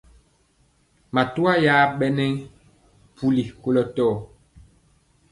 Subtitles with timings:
[1.13, 2.25] Matwa ya ɓɛ ge nɛ
[3.15, 4.15] puli kolɔ tɔɔ.